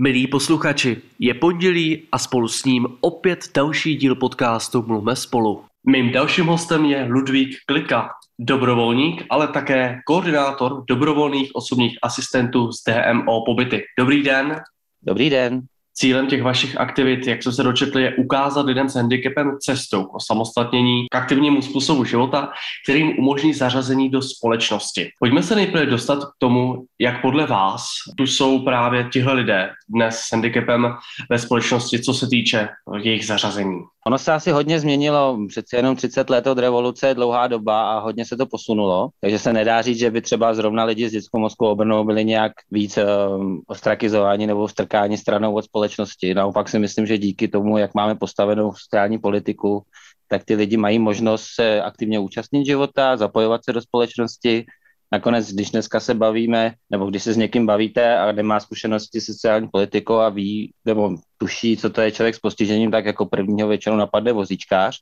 [0.00, 5.64] Milí posluchači, je pondělí a spolu s ním opět další díl podcastu Mluvme spolu.
[5.86, 13.44] Mým dalším hostem je Ludvík Klika, dobrovolník, ale také koordinátor dobrovolných osobních asistentů z DMO
[13.44, 13.82] pobyty.
[13.98, 14.60] Dobrý den.
[15.02, 15.62] Dobrý den.
[15.98, 20.14] Cílem těch vašich aktivit, jak jsme se dočetli, je ukázat lidem s handicapem cestou k
[20.14, 22.52] osamostatnění, k aktivnímu způsobu života,
[22.84, 25.10] který jim umožní zařazení do společnosti.
[25.18, 27.86] Pojďme se nejprve dostat k tomu, jak podle vás
[28.16, 30.94] tu jsou právě tihle lidé dnes s handicapem
[31.30, 32.68] ve společnosti, co se týče
[33.02, 33.80] jejich zařazení.
[34.06, 37.98] Ono se asi hodně změnilo, přece jenom 30 let od revoluce je dlouhá doba a
[37.98, 41.38] hodně se to posunulo, takže se nedá říct, že by třeba zrovna lidi s dětskou
[41.38, 46.34] mozkovou obrnou byli nějak víc um, ostrakizováni nebo strkáni stranou od společnosti.
[46.34, 49.82] Naopak si myslím, že díky tomu, jak máme postavenou sociální politiku,
[50.28, 54.64] tak ty lidi mají možnost se aktivně účastnit života, zapojovat se do společnosti,
[55.12, 59.68] nakonec, když dneska se bavíme, nebo když se s někým bavíte a nemá zkušenosti sociální
[59.68, 63.96] politikou a ví, nebo tuší, co to je člověk s postižením, tak jako prvního většinou
[63.96, 64.98] napadne vozíčkář.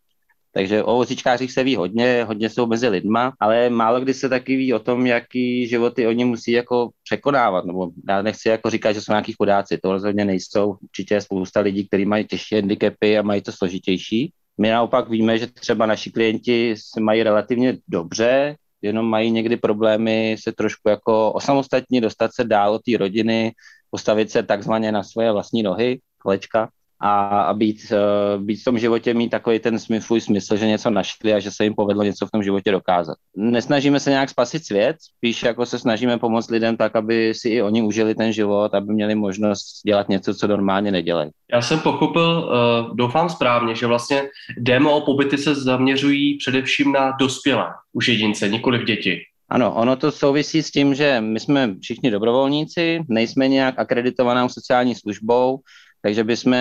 [0.53, 4.57] Takže o vozíčkářích se ví hodně, hodně jsou mezi lidma, ale málo kdy se taky
[4.57, 7.65] ví o tom, jaký životy oni musí jako překonávat.
[7.65, 10.77] Nebo já nechci jako říkat, že jsou nějaký chudáci, to rozhodně nejsou.
[10.83, 14.33] Určitě je spousta lidí, kteří mají těžší handicapy a mají to složitější.
[14.61, 20.37] My naopak víme, že třeba naši klienti se mají relativně dobře, jenom mají někdy problémy
[20.39, 23.53] se trošku jako osamostatnit, dostat se dál od té rodiny,
[23.91, 26.69] postavit se takzvaně na svoje vlastní nohy, kolečka,
[27.05, 30.91] a, a být, uh, být v tom životě mít takový ten svůj smysl, že něco
[30.91, 33.17] našli a že se jim povedlo něco v tom životě dokázat.
[33.37, 37.63] Nesnažíme se nějak spasit svět, spíš jako se snažíme pomoct lidem tak, aby si i
[37.63, 41.31] oni užili ten život, aby měli možnost dělat něco, co normálně nedělají.
[41.53, 44.23] Já jsem pochopil, uh, doufám správně, že vlastně
[44.59, 49.21] demo pobyty se zaměřují především na dospělé už jedince, nikoli v děti.
[49.49, 54.95] Ano, ono to souvisí s tím, že my jsme všichni dobrovolníci, nejsme nějak akreditovanou sociální
[54.95, 55.61] službou,
[56.05, 56.57] takže bychom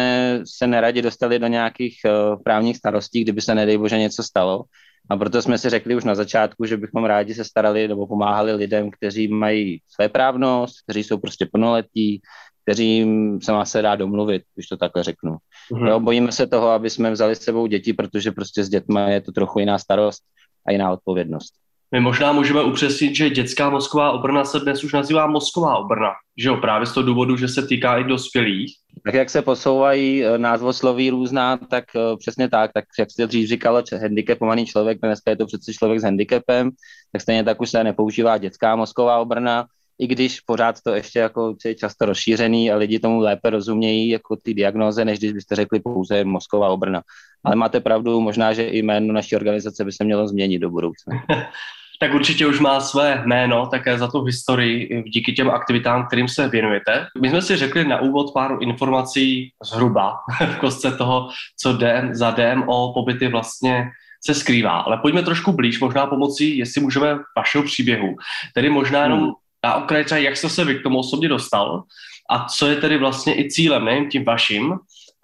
[0.45, 4.63] se neradi dostali do nějakých uh, právních starostí, kdyby se, nedej bože, něco stalo.
[5.09, 8.53] A proto jsme si řekli už na začátku, že bychom rádi se starali nebo pomáhali
[8.53, 12.21] lidem, kteří mají své právnost, kteří jsou prostě plnoletí,
[12.63, 13.05] kteří
[13.43, 15.35] se má se dá domluvit, když to takhle řeknu.
[15.71, 15.87] Mm-hmm.
[15.87, 19.21] Jo, bojíme se toho, aby jsme vzali s sebou děti, protože prostě s dětmi je
[19.21, 20.23] to trochu jiná starost
[20.67, 21.53] a jiná odpovědnost.
[21.91, 26.49] My možná můžeme upřesnit, že dětská mozková obrna se dnes už nazývá mozková obrna, že
[26.49, 28.82] jo, právě z toho důvodu, že se týká i dospělých.
[29.05, 33.49] Tak jak se posouvají eh, názvosloví různá, tak uh, přesně tak, tak jak jste dřív
[33.49, 36.71] říkalo, handicapovaný člověk, dneska je to přece člověk s handicapem,
[37.11, 39.65] tak stejně tak už se nepoužívá dětská mozková obrna,
[39.99, 44.35] i když pořád to ještě jako je často rozšířený a lidi tomu lépe rozumějí jako
[44.35, 47.01] ty diagnóze, než když byste řekli pouze mozková obrna.
[47.43, 51.23] Ale máte pravdu, možná, že i jméno naší organizace by se mělo změnit do budoucna.
[52.03, 56.47] tak určitě už má své jméno také za tu historii díky těm aktivitám, kterým se
[56.47, 57.07] věnujete.
[57.21, 60.17] My jsme si řekli na úvod pár informací zhruba
[60.55, 63.89] v kostce toho, co DM, za DMO pobyty vlastně
[64.25, 64.79] se skrývá.
[64.79, 68.15] Ale pojďme trošku blíž, možná pomocí, jestli můžeme vašeho příběhu.
[68.53, 69.31] Tedy možná jenom hmm.
[69.65, 71.83] na okraj třeba, jak jste se vy k tomu osobně dostal
[72.29, 74.75] a co je tedy vlastně i cílem, nejen tím vaším,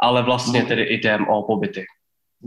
[0.02, 0.68] ale vlastně hmm.
[0.68, 1.86] tedy i DMO pobyty.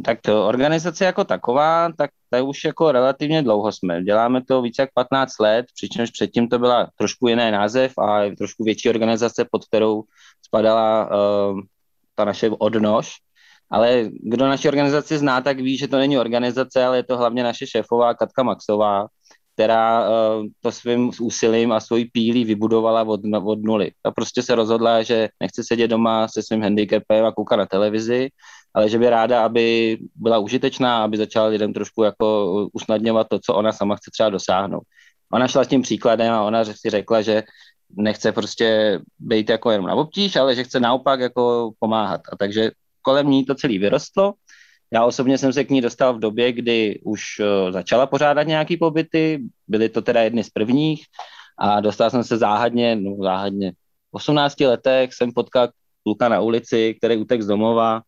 [0.05, 4.03] Tak organizace jako taková, tak to už jako relativně dlouho jsme.
[4.03, 8.65] Děláme to více jak 15 let, přičemž předtím to byla trošku jiný název a trošku
[8.65, 10.03] větší organizace, pod kterou
[10.47, 11.61] spadala uh,
[12.15, 13.13] ta naše odnož.
[13.71, 17.43] Ale kdo naši organizaci zná, tak ví, že to není organizace, ale je to hlavně
[17.43, 19.07] naše šéfová Katka Maxová,
[19.55, 23.91] která uh, to svým úsilím a svojí pílí vybudovala od, od nuly.
[24.03, 28.29] Ta prostě se rozhodla, že nechce sedět doma se svým handicapem a koukat na televizi,
[28.75, 33.55] ale že by ráda, aby byla užitečná, aby začala lidem trošku jako usnadňovat to, co
[33.55, 34.83] ona sama chce třeba dosáhnout.
[35.33, 37.43] Ona šla s tím příkladem a ona si řekla, že
[37.97, 42.21] nechce prostě být jako jenom na obtíž, ale že chce naopak jako pomáhat.
[42.33, 42.71] A takže
[43.03, 44.35] kolem ní to celé vyrostlo.
[44.93, 48.77] Já osobně jsem se k ní dostal v době, kdy už eh, začala pořádat nějaký
[48.77, 51.05] pobyty, byly to teda jedny z prvních
[51.59, 53.73] a dostal jsem se záhadně, no záhadně,
[54.13, 55.69] v 18 letech jsem potkal
[56.03, 58.03] kluka na ulici, který utek z domova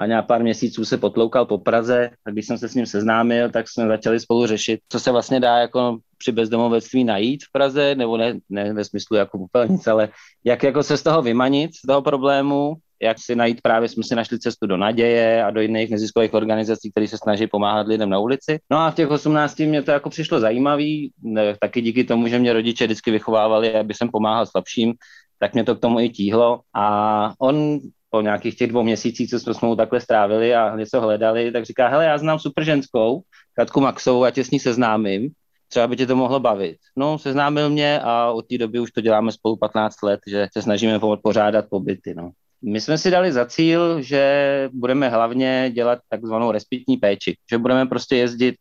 [0.00, 3.50] a nějak pár měsíců se potloukal po Praze a když jsem se s ním seznámil,
[3.50, 7.94] tak jsme začali spolu řešit, co se vlastně dá jako při bezdomovectví najít v Praze,
[7.94, 10.08] nebo ne, ne ve smyslu jako popelnic, ale
[10.44, 14.14] jak jako se z toho vymanit, z toho problému, jak si najít právě, jsme si
[14.14, 18.18] našli cestu do Naděje a do jiných neziskových organizací, které se snaží pomáhat lidem na
[18.18, 18.58] ulici.
[18.70, 21.12] No a v těch 18 mě to jako přišlo zajímavý,
[21.60, 24.94] taky díky tomu, že mě rodiče vždycky vychovávali, aby jsem pomáhal slabším,
[25.38, 26.60] tak mě to k tomu i tíhlo.
[26.74, 27.80] A on
[28.10, 31.88] po nějakých těch dvou měsících, co jsme spolu takhle strávili a něco hledali, tak říká,
[31.88, 33.22] hele, já znám super ženskou,
[33.54, 35.30] Katku Maxovou, a tě s ní seznámím.
[35.68, 36.76] třeba by tě to mohlo bavit.
[36.96, 40.62] No, seznámil mě a od té doby už to děláme spolu 15 let, že se
[40.62, 42.30] snažíme pořádat pobyty, no.
[42.62, 47.86] My jsme si dali za cíl, že budeme hlavně dělat takzvanou respitní péči, že budeme
[47.86, 48.54] prostě jezdit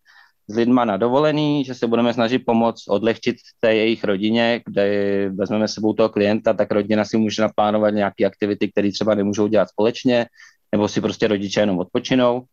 [0.49, 5.67] s lidma na dovolený, že se budeme snažit pomoct odlehčit té jejich rodině, kde vezmeme
[5.67, 10.25] sebou toho klienta, tak rodina si může naplánovat nějaké aktivity, které třeba nemůžou dělat společně,
[10.71, 12.43] nebo si prostě rodiče jenom odpočinou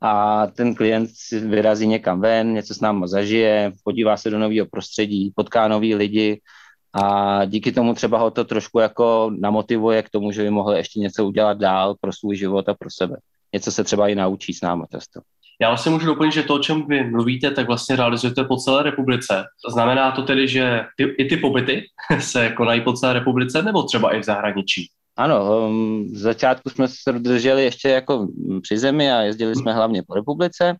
[0.00, 4.66] a ten klient si vyrazí někam ven, něco s námi zažije, podívá se do nového
[4.70, 6.40] prostředí, potká nový lidi
[6.92, 11.00] a díky tomu třeba ho to trošku jako namotivuje k tomu, že by mohl ještě
[11.00, 13.16] něco udělat dál pro svůj život a pro sebe.
[13.52, 15.20] Něco se třeba i naučí s námi často.
[15.62, 18.82] Já vlastně můžu doplnit, že to, o čem vy mluvíte, tak vlastně realizujete po celé
[18.82, 19.44] republice.
[19.70, 21.86] Znamená to tedy, že ty, i ty pobyty
[22.18, 24.90] se konají po celé republice nebo třeba i v zahraničí?
[25.16, 28.28] Ano, um, z začátku jsme se drželi ještě jako
[28.62, 30.76] při zemi a jezdili jsme hlavně po republice,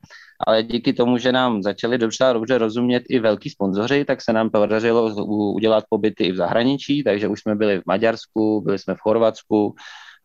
[0.46, 4.50] ale díky tomu, že nám začali dobře dobře rozumět i velký sponzoři, tak se nám
[4.50, 5.24] podařilo
[5.54, 9.74] udělat pobyty i v zahraničí, takže už jsme byli v Maďarsku, byli jsme v Chorvatsku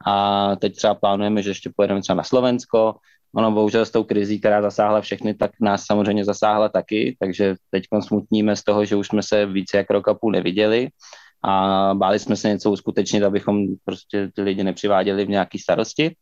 [0.05, 2.95] a teď třeba plánujeme, že ještě pojedeme třeba na Slovensko.
[3.35, 7.83] Ono bohužel s tou krizí, která zasáhla všechny, tak nás samozřejmě zasáhla taky, takže teď
[7.99, 10.89] smutníme z toho, že už jsme se více jak rok a půl neviděli
[11.44, 16.15] a báli jsme se něco uskutečnit, abychom prostě ty lidi nepřiváděli v nějaký starosti.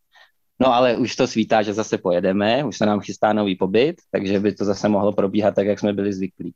[0.60, 4.40] No ale už to svítá, že zase pojedeme, už se nám chystá nový pobyt, takže
[4.40, 6.54] by to zase mohlo probíhat tak, jak jsme byli zvyklí.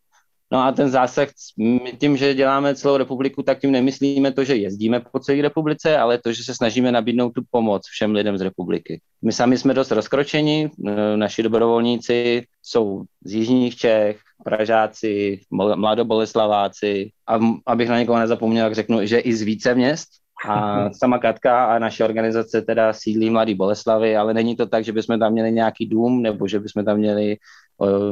[0.51, 4.55] No a ten zásah, my tím, že děláme celou republiku, tak tím nemyslíme to, že
[4.55, 8.41] jezdíme po celé republice, ale to, že se snažíme nabídnout tu pomoc všem lidem z
[8.41, 9.01] republiky.
[9.21, 10.71] My sami jsme dost rozkročeni,
[11.15, 19.05] naši dobrovolníci jsou z jižních Čech, Pražáci, mladoboleslaváci, a abych na někoho nezapomněl, jak řeknu,
[19.05, 20.09] že i z více měst,
[20.47, 24.93] a sama Katka a naše organizace teda sídlí Mladý Boleslavy, ale není to tak, že
[24.93, 27.37] bychom tam měli nějaký dům nebo že bychom tam měli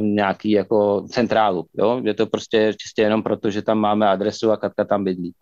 [0.00, 1.66] nějaký jako centrálu.
[1.78, 2.00] Jo?
[2.04, 5.32] Je to prostě čistě jenom proto, že tam máme adresu a Katka tam bydlí.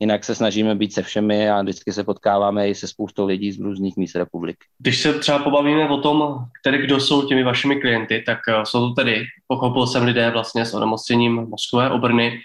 [0.00, 3.60] Jinak se snažíme být se všemi a vždycky se potkáváme i se spoustou lidí z
[3.60, 4.66] různých míst republiky.
[4.78, 8.88] Když se třeba pobavíme o tom, který kdo jsou těmi vašimi klienty, tak eh, jsou
[8.88, 12.40] to tedy, pochopil jsem lidé vlastně s onemocněním mozkové obrny,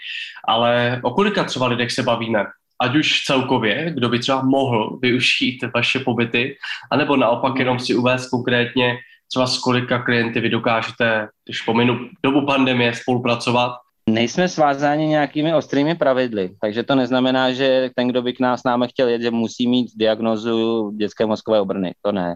[0.48, 2.44] ale o kolika třeba lidech se bavíme?
[2.80, 6.56] ať už celkově, kdo by třeba mohl využít vaše pobyty,
[6.90, 8.98] anebo naopak jenom si uvést konkrétně
[9.30, 13.72] třeba s kolika klienty vy dokážete, když pominu dobu pandemie, spolupracovat
[14.08, 18.88] Nejsme svázáni nějakými ostrými pravidly, takže to neznamená, že ten, kdo by k nás námi
[18.88, 21.94] chtěl jet, že musí mít diagnozu dětské mozkové obrny.
[22.02, 22.34] To ne.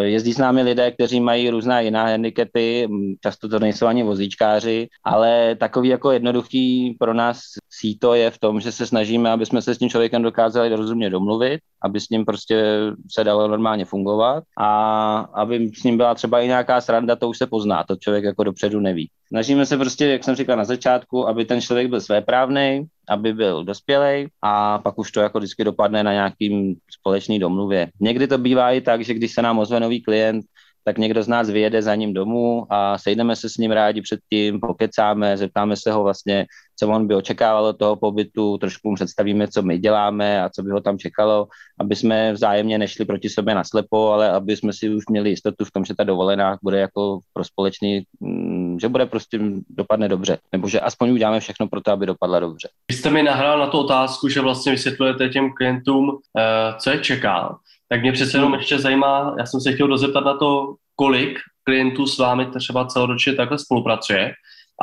[0.00, 2.88] Jezdí s námi lidé, kteří mají různá jiná handicapy,
[3.20, 8.60] často to nejsou ani vozíčkáři, ale takový jako jednoduchý pro nás síto je v tom,
[8.60, 12.24] že se snažíme, aby jsme se s tím člověkem dokázali rozumně domluvit, aby s ním
[12.24, 12.64] prostě
[13.10, 17.38] se dalo normálně fungovat a aby s ním byla třeba i nějaká sranda, to už
[17.38, 19.10] se pozná, to člověk jako dopředu neví.
[19.28, 23.64] Snažíme se prostě, jak jsem říkal na začátku, aby ten člověk byl svéprávný, aby byl
[23.64, 27.90] dospělý a pak už to jako vždycky dopadne na nějakým společný domluvě.
[28.00, 30.44] Někdy to bývá i tak, že když se nám ozve nový klient,
[30.84, 34.60] tak někdo z nás vyjede za ním domů a sejdeme se s ním rádi předtím,
[34.60, 36.46] pokecáme, zeptáme se ho vlastně,
[36.78, 40.62] co on by očekával od toho pobytu, trošku mu představíme, co my děláme a co
[40.62, 41.46] by ho tam čekalo,
[41.80, 45.70] aby jsme vzájemně nešli proti sobě naslepo, ale aby jsme si už měli jistotu v
[45.70, 48.43] tom, že ta dovolená bude jako pro společný, mm,
[48.80, 49.40] že bude prostě
[49.70, 52.68] dopadne dobře, nebo že aspoň uděláme všechno pro to, aby dopadla dobře.
[52.90, 56.98] Vy jste mi nahrál na tu otázku, že vlastně vysvětlujete těm klientům, eh, co je
[56.98, 61.38] čeká tak mě přece jenom ještě zajímá, já jsem se chtěl dozeptat na to, kolik
[61.64, 64.32] klientů s vámi třeba celoročně takhle spolupracuje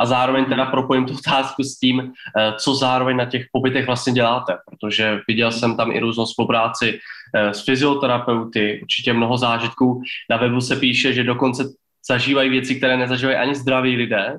[0.00, 4.12] a zároveň teda propojím tu otázku s tím, eh, co zároveň na těch pobytech vlastně
[4.12, 6.98] děláte, protože viděl jsem tam i různou spolupráci
[7.34, 10.02] eh, s fyzioterapeuty, určitě mnoho zážitků.
[10.30, 11.64] Na webu se píše, že dokonce
[12.08, 14.38] zažívají věci, které nezažívají ani zdraví lidé,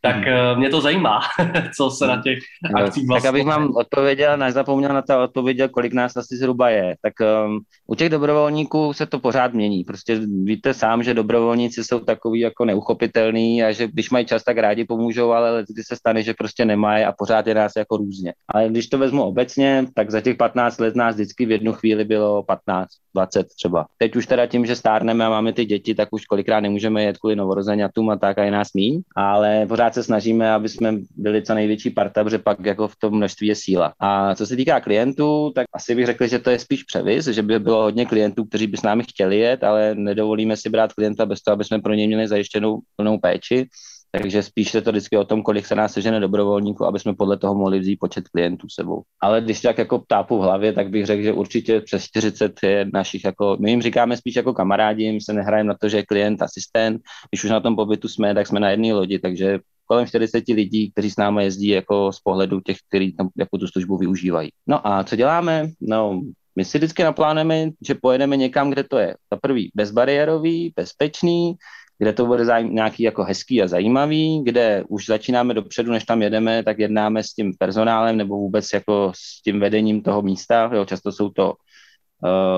[0.00, 0.58] tak hmm.
[0.58, 1.20] mě to zajímá,
[1.76, 2.38] co se na těch
[2.74, 3.20] akcích vlastně...
[3.20, 6.96] Tak abych vám odpověděl, nezapomněl na to odpověděl, kolik nás asi zhruba je.
[7.02, 7.12] Tak
[7.46, 9.84] um, u těch dobrovolníků se to pořád mění.
[9.84, 14.58] Prostě víte sám, že dobrovolníci jsou takový jako neuchopitelný a že když mají čas, tak
[14.58, 18.32] rádi pomůžou, ale když se stane, že prostě nemají a pořád je nás jako různě.
[18.54, 22.04] Ale když to vezmu obecně, tak za těch 15 let nás vždycky v jednu chvíli
[22.04, 23.86] bylo 15, 20 třeba.
[23.98, 27.18] Teď už teda tím, že stárneme a máme ty děti, tak už kolikrát nemůžeme jet
[27.18, 31.42] kvůli novorozeňatům a tak a je nás míň, ale pořád se snažíme, aby jsme byli
[31.42, 33.92] co největší parta, protože pak jako v tom množství je síla.
[34.00, 37.42] A co se týká klientů, tak asi bych řekl, že to je spíš převis, že
[37.42, 41.26] by bylo hodně klientů, kteří by s námi chtěli jet, ale nedovolíme si brát klienta
[41.26, 43.68] bez toho, aby jsme pro ně měli zajištěnou plnou péči.
[44.10, 47.36] Takže spíš je to vždycky o tom, kolik se nás sežene dobrovolníků, aby jsme podle
[47.36, 49.02] toho mohli vzít počet klientů sebou.
[49.20, 52.86] Ale když tak jako tápu v hlavě, tak bych řekl, že určitě přes 40 je
[52.92, 56.06] našich jako, my jim říkáme spíš jako kamarádi, my se nehrajeme na to, že je
[56.06, 57.02] klient, asistent.
[57.30, 60.90] Když už na tom pobytu jsme, tak jsme na jedné lodi, takže kolem 40 lidí,
[60.90, 64.50] kteří s námi jezdí jako z pohledu těch, kteří tam jako tu službu využívají.
[64.66, 65.70] No a co děláme?
[65.80, 66.20] No,
[66.56, 71.54] my si vždycky naplánujeme, že pojedeme někam, kde to je za prvý bezbariérový, bezpečný,
[71.98, 76.62] kde to bude nějaký jako hezký a zajímavý, kde už začínáme dopředu, než tam jedeme,
[76.62, 80.70] tak jednáme s tím personálem nebo vůbec jako s tím vedením toho místa.
[80.74, 81.54] Jo, často jsou to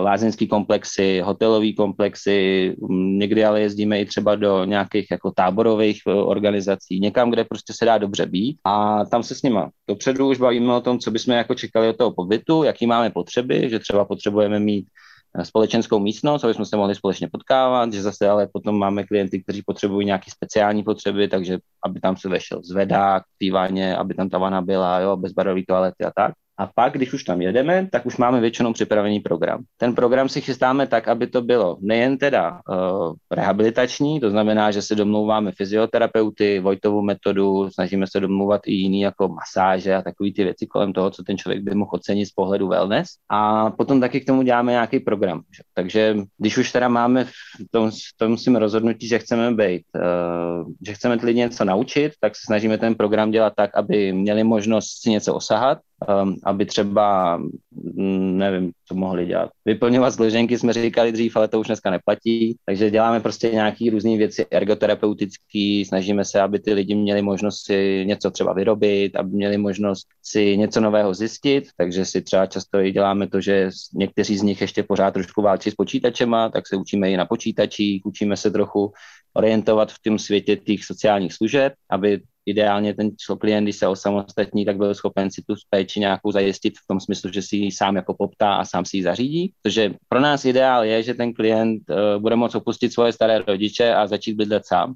[0.02, 7.00] lázeňský komplexy, hotelové komplexy, někdy ale jezdíme i třeba do nějakých jako táborových uh, organizací,
[7.00, 10.74] někam, kde prostě se dá dobře být a tam se s nima dopředu už bavíme
[10.74, 14.58] o tom, co bychom jako čekali od toho pobytu, jaký máme potřeby, že třeba potřebujeme
[14.60, 14.86] mít
[15.38, 19.42] Eh, společenskou místnost, aby jsme se mohli společně potkávat, že zase ale potom máme klienty,
[19.42, 24.38] kteří potřebují nějaké speciální potřeby, takže aby tam se vešel zvedák, tývaně, aby tam ta
[24.38, 26.32] vana byla, jo, bezbarvové toalety a tak.
[26.60, 29.64] A pak, když už tam jedeme, tak už máme většinou připravený program.
[29.76, 34.82] Ten program si chystáme tak, aby to bylo nejen teda uh, rehabilitační, to znamená, že
[34.82, 40.44] se domlouváme fyzioterapeuty, Vojtovou metodu, snažíme se domlouvat i jiný jako masáže a takové ty
[40.44, 43.08] věci kolem toho, co ten člověk by mohl ocenit z pohledu wellness.
[43.30, 45.42] A potom taky k tomu děláme nějaký program.
[45.74, 47.32] Takže když už teda máme v
[47.70, 52.36] tom, v tom musíme rozhodnutí, že chceme být, uh, že chceme lidi něco naučit, tak
[52.36, 57.36] se snažíme ten program dělat tak, aby měli možnost si něco osahat, um, aby třeba,
[57.96, 59.50] mm, nevím, co mohli dělat.
[59.64, 64.16] Vyplňovat složenky jsme říkali dřív, ale to už dneska neplatí, takže děláme prostě nějaké různé
[64.16, 69.58] věci ergoterapeutické, snažíme se, aby ty lidi měli možnost si něco třeba vyrobit, aby měli
[69.58, 74.42] možnost si něco nového zjistit, takže si třeba často i děláme to, že někteří z
[74.42, 78.50] nich ještě pořád trošku válčí s počítačema, tak se učíme i na počítačích, učíme se
[78.50, 78.92] trochu
[79.34, 84.76] orientovat v tom světě těch sociálních služeb, aby ideálně ten klient, když se osamostatní, tak
[84.76, 88.14] byl schopen si tu péči nějakou zajistit v tom smyslu, že si ji sám jako
[88.14, 89.52] poptá a sám si ji zařídí.
[89.62, 93.94] Protože pro nás ideál je, že ten klient uh, bude moct opustit svoje staré rodiče
[93.94, 94.94] a začít bydlet sám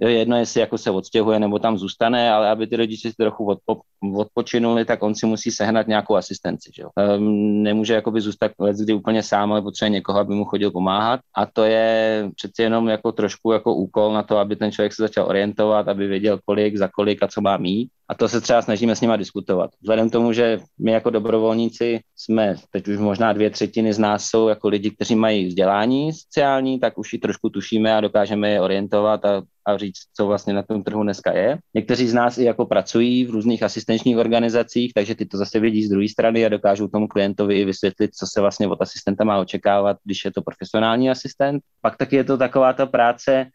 [0.00, 3.46] je jedno, jestli jako se odstěhuje nebo tam zůstane, ale aby ty rodiče si trochu
[3.46, 3.80] odpo,
[4.16, 6.70] odpočinuli, tak on si musí sehnat nějakou asistenci.
[6.74, 6.90] Že jo?
[7.18, 11.20] Um, nemůže jakoby zůstat let, kdy úplně sám, ale potřebuje někoho, aby mu chodil pomáhat.
[11.36, 15.02] A to je přeci jenom jako trošku jako úkol na to, aby ten člověk se
[15.02, 17.90] začal orientovat, aby věděl kolik, za kolik a co má mít.
[18.08, 19.70] A to se třeba snažíme s nima diskutovat.
[19.80, 24.24] Vzhledem k tomu, že my jako dobrovolníci jsme, teď už možná dvě třetiny z nás
[24.24, 28.60] jsou jako lidi, kteří mají vzdělání sociální, tak už ji trošku tušíme a dokážeme je
[28.60, 31.58] orientovat a, a říct, co vlastně na tom trhu dneska je.
[31.74, 35.84] Někteří z nás i jako pracují v různých asistenčních organizacích, takže ty to zase vidí
[35.84, 39.38] z druhé strany a dokážou tomu klientovi i vysvětlit, co se vlastně od asistenta má
[39.38, 41.62] očekávat, když je to profesionální asistent.
[41.80, 43.46] Pak taky je to taková ta práce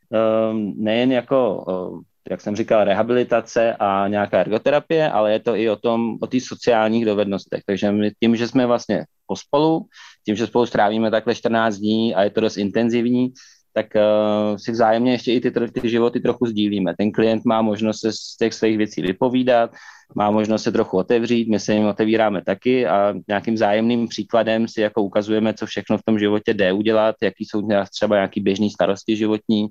[0.51, 5.69] um, nejen jako um, jak jsem říkal, rehabilitace a nějaká ergoterapie, ale je to i
[5.69, 7.61] o tom, o těch sociálních dovednostech.
[7.65, 9.85] Takže my tím, že jsme vlastně pospolu,
[10.25, 13.33] tím, že spolu strávíme takhle 14 dní a je to dost intenzivní,
[13.73, 16.93] tak uh, si vzájemně ještě i ty, ty životy trochu sdílíme.
[16.97, 19.71] Ten klient má možnost se z těch svých věcí vypovídat,
[20.15, 24.81] má možnost se trochu otevřít, my se jim otevíráme taky a nějakým zájemným příkladem si
[24.81, 27.61] jako ukazujeme, co všechno v tom životě jde udělat, jaký jsou
[27.91, 29.67] třeba nějaký běžný starosti životní,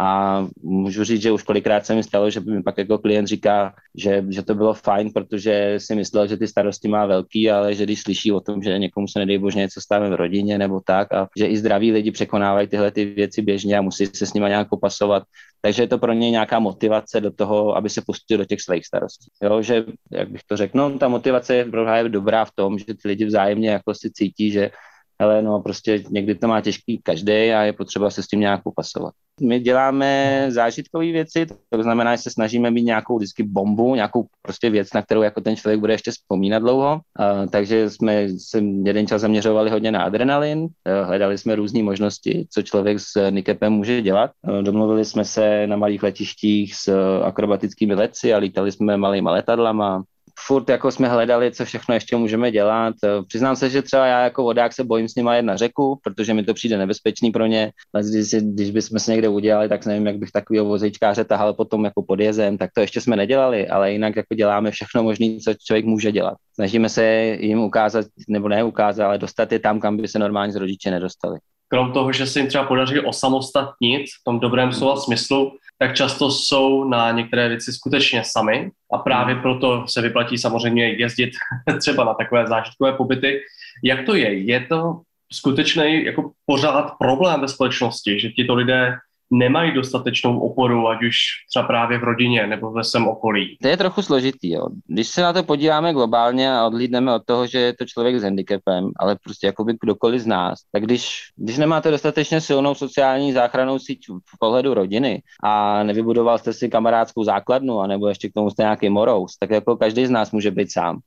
[0.00, 3.74] a můžu říct, že už kolikrát se mi stalo, že mi pak jako klient říká,
[3.94, 7.84] že, že to bylo fajn, protože si myslel, že ty starosti má velký, ale že
[7.84, 11.14] když slyší o tom, že někomu se nedej bože něco stane v rodině nebo tak
[11.14, 14.48] a že i zdraví lidi překonávají tyhle ty věci běžně a musí se s nimi
[14.48, 15.22] nějak popasovat,
[15.60, 18.86] takže je to pro ně nějaká motivace do toho, aby se pustil do těch svých
[18.86, 19.30] starostí.
[19.42, 22.84] Jo, že, jak bych to řekl, no, ta motivace je právě dobrá v tom, že
[22.84, 24.70] ty lidi vzájemně jako si cítí, že
[25.18, 28.62] ale no prostě někdy to má těžký každý a je potřeba se s tím nějak
[28.62, 29.14] popasovat.
[29.42, 34.70] My děláme zážitkové věci, to znamená, že se snažíme mít nějakou vždycky bombu, nějakou prostě
[34.70, 36.94] věc, na kterou jako ten člověk bude ještě vzpomínat dlouho.
[36.94, 40.66] Uh, takže jsme se jeden čas zaměřovali hodně na adrenalin,
[41.04, 44.30] hledali jsme různé možnosti, co člověk s nikepem může dělat.
[44.62, 50.02] Domluvili jsme se na malých letištích s akrobatickými letci a lítali jsme malýma letadlama
[50.46, 52.94] furt jako jsme hledali, co všechno ještě můžeme dělat.
[53.28, 56.34] Přiznám se, že třeba já jako vodák se bojím s nima jet na řeku, protože
[56.34, 57.72] mi to přijde nebezpečný pro ně.
[58.10, 62.02] Když, když bychom se někde udělali, tak nevím, jak bych takového vozejčkáře tahal potom jako
[62.02, 65.84] pod jezem, tak to ještě jsme nedělali, ale jinak jako děláme všechno možné, co člověk
[65.84, 66.34] může dělat.
[66.54, 67.04] Snažíme se
[67.40, 70.90] jim ukázat, nebo ne ukázat, ale dostat je tam, kam by se normálně z rodiče
[70.90, 71.38] nedostali.
[71.68, 76.30] Krom toho, že se jim třeba podaří osamostatnit v tom dobrém slova smyslu, tak často
[76.30, 79.42] jsou na některé věci skutečně sami a právě hmm.
[79.42, 81.30] proto se vyplatí samozřejmě jezdit
[81.78, 83.40] třeba na takové zážitkové pobyty.
[83.84, 84.38] Jak to je?
[84.38, 85.00] Je to
[85.32, 88.96] skutečný jako pořád problém ve společnosti, že tito lidé
[89.30, 91.16] nemají dostatečnou oporu, ať už
[91.50, 93.56] třeba právě v rodině nebo ve svém okolí.
[93.62, 94.50] To je trochu složitý.
[94.52, 94.66] Jo.
[94.86, 98.22] Když se na to podíváme globálně a odlídneme od toho, že je to člověk s
[98.22, 103.78] handicapem, ale prostě jakoby kdokoliv z nás, tak když, když nemáte dostatečně silnou sociální záchranou
[103.78, 108.62] síť v pohledu rodiny a nevybudoval jste si kamarádskou základnu, anebo ještě k tomu jste
[108.62, 110.98] nějaký morous, tak jako každý z nás může být sám.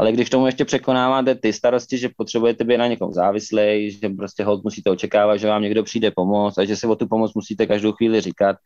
[0.00, 4.44] Ale když tomu ještě překonáváte ty starosti, že potřebujete být na někom závislý, že prostě
[4.44, 7.66] hold musíte očekávat, že vám někdo přijde pomoct a že se o tu pomoc musíte
[7.66, 8.56] každou chvíli říkat,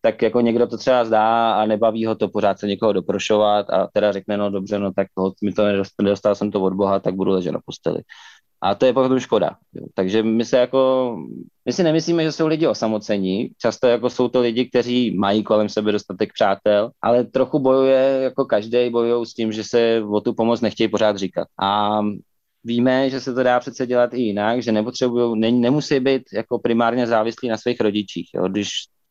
[0.00, 3.88] tak jako někdo to třeba zdá a nebaví ho to pořád se někoho doprošovat a
[3.92, 7.00] teda řekne, no dobře, no tak hold, mi to nedostal, nedostal jsem to od Boha,
[7.00, 8.02] tak budu ležet na posteli.
[8.62, 9.56] A to je potom škoda.
[9.94, 11.16] Takže my se jako,
[11.64, 13.50] my si nemyslíme, že jsou lidi osamocení.
[13.58, 18.44] Často jako jsou to lidi, kteří mají kolem sebe dostatek přátel, ale trochu bojuje, jako
[18.44, 21.48] každý bojují s tím, že se o tu pomoc nechtějí pořád říkat.
[21.62, 22.00] A
[22.64, 26.58] víme, že se to dá přece dělat i jinak, že nepotřebují, ne, nemusí být jako
[26.58, 28.30] primárně závislí na svých rodičích.
[28.34, 28.48] Jo.
[28.48, 28.68] Když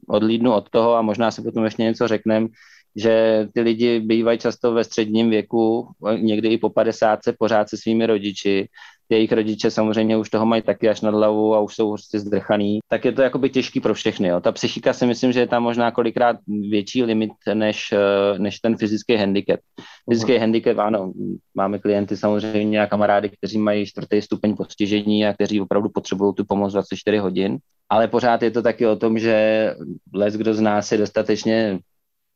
[0.08, 2.48] odlídnu od toho a možná se potom ještě něco řekneme,
[2.96, 8.06] že ty lidi bývají často ve středním věku, někdy i po 50 pořád se svými
[8.06, 8.70] rodiči,
[9.10, 12.80] jejich rodiče samozřejmě už toho mají taky až nad hlavu a už jsou prostě zdrchaný,
[12.90, 14.28] tak je to jakoby těžký pro všechny.
[14.28, 14.40] Jo.
[14.40, 16.38] Ta psychika si myslím, že je tam možná kolikrát
[16.70, 19.60] větší limit než, eh, než ten fyzický handicap.
[20.10, 20.40] Fyzický uh-huh.
[20.40, 21.14] handicap, ano,
[21.56, 26.46] máme klienty samozřejmě a kamarády, kteří mají čtvrtý stupeň postižení a kteří opravdu potřebují tu
[26.46, 27.58] pomoc 24 hodin.
[27.90, 29.76] Ale pořád je to taky o tom, že
[30.14, 31.80] les, kdo z nás je dostatečně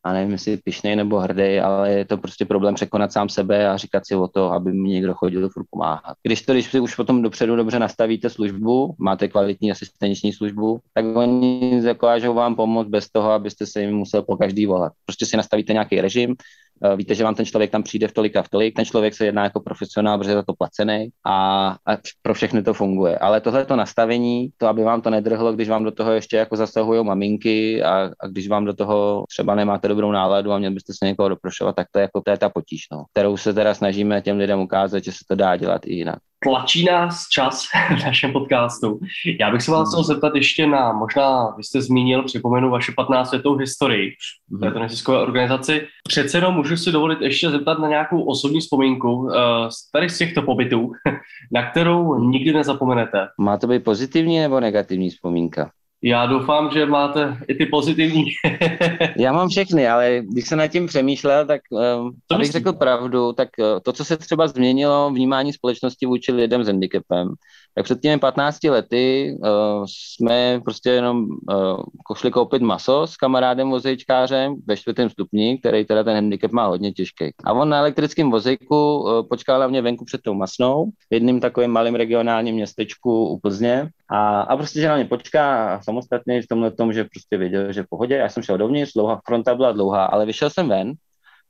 [0.04, 3.78] a nevím, jestli pišnej nebo hrdý, ale je to prostě problém překonat sám sebe a
[3.78, 6.18] říkat si o to, aby mi někdo chodil furt pomáhat.
[6.24, 11.06] Když to, když si už potom dopředu dobře nastavíte službu, máte kvalitní asistenční službu, tak
[11.16, 14.94] oni zakážou vám pomoct bez toho, abyste se jim musel po každý volat.
[15.06, 16.36] Prostě si nastavíte nějaký režim,
[16.96, 19.26] víte, že vám ten člověk tam přijde v tolik a v tolik, ten člověk se
[19.26, 23.18] jedná jako profesionál, protože je za to placený a, a pro všechny to funguje.
[23.18, 26.56] Ale tohle to nastavení, to, aby vám to nedrhlo, když vám do toho ještě jako
[26.56, 30.94] zasahují maminky a, a když vám do toho třeba nemáte dobrou náladu a měl byste
[30.94, 33.74] se někoho doprošovat, tak to je jako to je ta potíž, no, kterou se teda
[33.74, 37.66] snažíme těm lidem ukázat, že se to dá dělat i jinak tlačí nás čas
[38.00, 39.00] v našem podcastu.
[39.40, 43.32] Já bych se vás chtěl zeptat ještě na, možná vy jste zmínil, připomenu vaši 15
[43.32, 44.12] letou historii
[44.50, 45.88] v této neziskové organizaci.
[46.08, 49.32] Přece jenom můžu si dovolit ještě zeptat na nějakou osobní vzpomínku uh,
[49.94, 50.92] tady z těchto pobytů,
[51.52, 53.28] na kterou nikdy nezapomenete.
[53.38, 55.72] Má to být pozitivní nebo negativní vzpomínka?
[56.04, 58.26] Já doufám, že máte i ty pozitivní.
[59.18, 63.50] Já mám všechny, ale když jsem nad tím přemýšlel, tak um, abych řekl pravdu, tak
[63.60, 67.34] uh, to, co se třeba změnilo vnímání společnosti vůči lidem s handicapem,
[67.76, 73.70] tak před těmi 15 lety uh, jsme prostě jenom uh, šli koupit maso s kamarádem
[73.70, 77.26] vozejčkářem ve čtvrtém stupni, který teda ten handicap má hodně těžký.
[77.44, 81.40] A on na elektrickém vozejku uh, počkal na mě venku před tou masnou, v jedním
[81.40, 83.90] takovém malém regionálním městečku u Plzně.
[84.12, 87.84] A, a prostě, že na mě počká samostatně v tomhle tom, že prostě věděl, že
[87.84, 88.16] v pohodě.
[88.16, 90.94] Já jsem šel dovnitř, dlouhá fronta byla dlouhá, ale vyšel jsem ven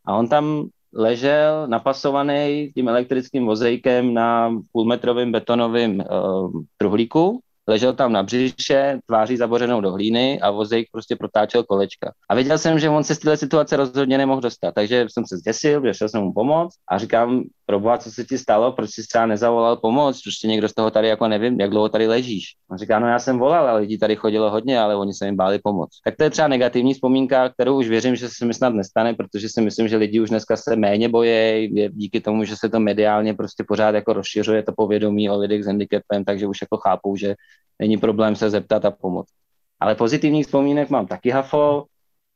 [0.05, 8.11] a on tam ležel napasovaný tím elektrickým vozejkem na půlmetrovém betonovém uh, truhlíku ležel tam
[8.11, 12.11] na břiše, tváří zabořenou do hlíny a vozejk prostě protáčel kolečka.
[12.29, 15.37] A věděl jsem, že on se z této situace rozhodně nemohl dostat, takže jsem se
[15.37, 19.25] zděsil, šel jsem mu pomoct a říkám, proboha, co se ti stalo, proč jsi třeba
[19.25, 22.45] nezavolal pomoc, prostě někdo z toho tady jako nevím, jak dlouho tady ležíš.
[22.71, 25.35] On říká, no já jsem volal, ale lidí tady chodilo hodně, ale oni se jim
[25.35, 26.03] báli pomoct.
[26.03, 29.49] Tak to je třeba negativní vzpomínka, kterou už věřím, že se mi snad nestane, protože
[29.49, 33.33] si myslím, že lidi už dneska se méně bojí, díky tomu, že se to mediálně
[33.33, 37.35] prostě pořád jako rozšiřuje to povědomí o lidech s handicapem, takže už jako chápou, že
[37.79, 39.31] není problém se zeptat a pomoct.
[39.79, 41.87] Ale pozitivních vzpomínek mám taky hafo.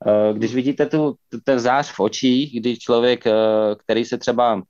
[0.08, 3.34] Eh, když vidíte tu, ten zář v očích, když člověk, eh,
[3.84, 4.64] který se třeba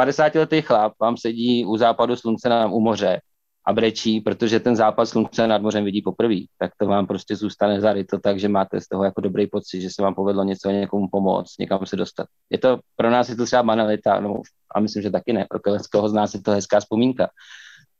[0.00, 3.20] 50-letý chlap vám sedí u západu slunce na, u moře
[3.66, 7.80] a brečí, protože ten západ slunce nad mořem vidí poprvé, tak to vám prostě zůstane
[7.80, 11.58] zaryto, takže máte z toho jako dobrý pocit, že se vám povedlo něco někomu pomoct,
[11.58, 12.26] někam se dostat.
[12.50, 14.42] Je to, pro nás je to třeba banalita, no,
[14.74, 15.60] a myslím, že taky ne, pro
[15.92, 17.28] koho z nás je to hezká vzpomínka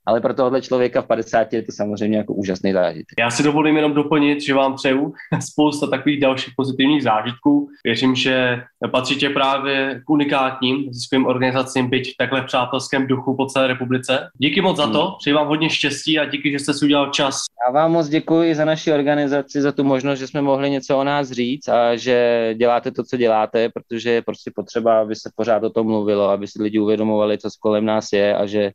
[0.07, 3.15] ale pro tohohle člověka v 50 je to samozřejmě jako úžasný zážitek.
[3.19, 5.15] Já si dovolím jenom doplnit, že vám přeju
[5.51, 7.69] spousta takových dalších pozitivních zážitků.
[7.85, 13.67] Věřím, že patříte právě k unikátním ziskovým organizacím, byť v takhle přátelském duchu po celé
[13.67, 14.29] republice.
[14.39, 15.15] Díky moc za to, hmm.
[15.19, 17.43] přeji vám hodně štěstí a díky, že jste si udělal čas.
[17.67, 21.05] Já vám moc děkuji za naši organizaci, za tu možnost, že jsme mohli něco o
[21.05, 25.63] nás říct a že děláte to, co děláte, protože je prostě potřeba, aby se pořád
[25.63, 28.71] o tom mluvilo, aby si lidi uvědomovali, co kolem nás je a že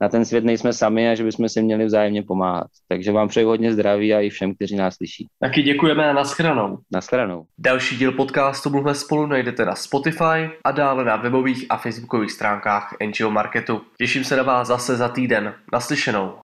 [0.00, 2.66] na ten svět nejsme sami a že bychom si měli vzájemně pomáhat.
[2.88, 5.26] Takže vám přeju hodně zdraví a i všem, kteří nás slyší.
[5.40, 6.78] Taky děkujeme a naschranou.
[6.92, 7.44] Naschranou.
[7.58, 12.94] Další díl podcastu Mluvme spolu najdete na Spotify a dále na webových a facebookových stránkách
[13.06, 13.80] NGO Marketu.
[13.98, 15.54] Těším se na vás zase za týden.
[15.72, 16.32] Naslyšenou.